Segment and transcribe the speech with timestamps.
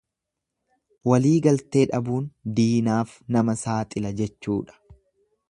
[1.11, 2.25] Waliigaltee dhabuun
[2.61, 4.81] diinaaf nama saaxila jechuudha.